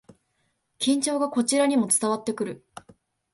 [0.79, 2.65] 緊張がこちらにも伝わってくる